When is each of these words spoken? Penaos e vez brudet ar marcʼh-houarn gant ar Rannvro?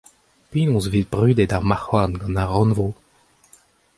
Penaos 0.49 0.85
e 0.87 0.91
vez 0.93 1.07
brudet 1.13 1.55
ar 1.57 1.65
marcʼh-houarn 1.69 2.19
gant 2.21 2.39
ar 2.41 2.49
Rannvro? 2.51 2.87